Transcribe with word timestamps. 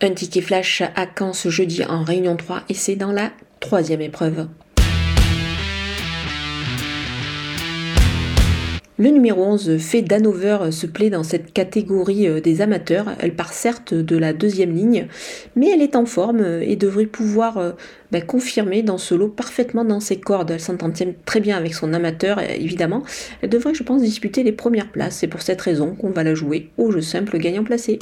Un 0.00 0.12
ticket 0.12 0.42
flash 0.42 0.80
à 0.80 1.06
Caen 1.18 1.32
ce 1.32 1.48
jeudi 1.48 1.84
en 1.84 2.04
Réunion 2.04 2.36
3 2.36 2.62
et 2.68 2.74
c'est 2.74 2.94
dans 2.94 3.10
la 3.10 3.32
troisième 3.58 4.00
épreuve. 4.00 4.46
Le 8.96 9.10
numéro 9.10 9.42
11, 9.44 9.78
fait 9.78 10.02
Danover, 10.02 10.70
se 10.70 10.86
plaît 10.86 11.10
dans 11.10 11.24
cette 11.24 11.52
catégorie 11.52 12.28
euh, 12.28 12.40
des 12.40 12.60
amateurs. 12.60 13.06
Elle 13.18 13.34
part 13.34 13.52
certes 13.52 13.92
de 13.92 14.16
la 14.16 14.32
deuxième 14.32 14.72
ligne, 14.72 15.08
mais 15.56 15.68
elle 15.70 15.82
est 15.82 15.96
en 15.96 16.06
forme 16.06 16.44
et 16.62 16.76
devrait 16.76 17.06
pouvoir 17.06 17.58
euh, 17.58 17.72
bah, 18.12 18.20
confirmer 18.20 18.82
dans 18.82 18.98
ce 18.98 19.16
lot 19.16 19.28
parfaitement 19.28 19.84
dans 19.84 20.00
ses 20.00 20.20
cordes. 20.20 20.52
Elle 20.52 20.60
s'entend 20.60 20.92
très 21.24 21.40
bien 21.40 21.56
avec 21.56 21.74
son 21.74 21.92
amateur, 21.92 22.40
évidemment. 22.40 23.02
Elle 23.42 23.50
devrait, 23.50 23.74
je 23.74 23.82
pense, 23.82 24.02
disputer 24.02 24.44
les 24.44 24.52
premières 24.52 24.92
places. 24.92 25.16
C'est 25.16 25.28
pour 25.28 25.42
cette 25.42 25.60
raison 25.60 25.96
qu'on 25.96 26.10
va 26.10 26.22
la 26.22 26.34
jouer 26.34 26.70
au 26.76 26.92
jeu 26.92 27.00
simple 27.00 27.38
gagnant 27.38 27.64
placé. 27.64 27.98